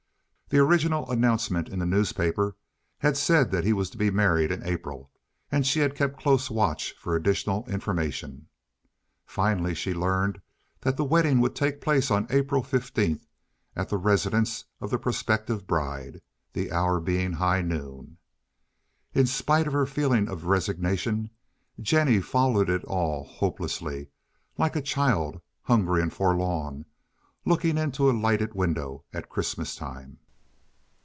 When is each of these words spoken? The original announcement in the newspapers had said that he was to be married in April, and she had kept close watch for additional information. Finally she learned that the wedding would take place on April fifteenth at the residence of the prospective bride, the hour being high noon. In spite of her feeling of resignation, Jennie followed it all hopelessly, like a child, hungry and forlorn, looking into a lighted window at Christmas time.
The 0.53 0.59
original 0.59 1.09
announcement 1.09 1.69
in 1.69 1.79
the 1.79 1.85
newspapers 1.85 2.55
had 2.97 3.15
said 3.15 3.51
that 3.51 3.63
he 3.63 3.71
was 3.71 3.89
to 3.91 3.97
be 3.97 4.11
married 4.11 4.51
in 4.51 4.67
April, 4.67 5.09
and 5.49 5.65
she 5.65 5.79
had 5.79 5.95
kept 5.95 6.19
close 6.19 6.49
watch 6.49 6.91
for 6.99 7.15
additional 7.15 7.63
information. 7.69 8.47
Finally 9.25 9.75
she 9.75 9.93
learned 9.93 10.41
that 10.81 10.97
the 10.97 11.05
wedding 11.05 11.39
would 11.39 11.55
take 11.55 11.79
place 11.79 12.11
on 12.11 12.27
April 12.29 12.61
fifteenth 12.63 13.25
at 13.77 13.87
the 13.87 13.95
residence 13.95 14.65
of 14.81 14.89
the 14.89 14.97
prospective 14.99 15.65
bride, 15.65 16.19
the 16.51 16.69
hour 16.69 16.99
being 16.99 17.31
high 17.31 17.61
noon. 17.61 18.17
In 19.13 19.27
spite 19.27 19.67
of 19.67 19.71
her 19.73 19.85
feeling 19.85 20.27
of 20.27 20.43
resignation, 20.47 21.29
Jennie 21.79 22.19
followed 22.19 22.69
it 22.69 22.83
all 22.83 23.23
hopelessly, 23.23 24.07
like 24.57 24.75
a 24.75 24.81
child, 24.81 25.39
hungry 25.61 26.01
and 26.01 26.11
forlorn, 26.11 26.83
looking 27.45 27.77
into 27.77 28.09
a 28.11 28.11
lighted 28.11 28.53
window 28.53 29.05
at 29.13 29.29
Christmas 29.29 29.77
time. 29.77 30.17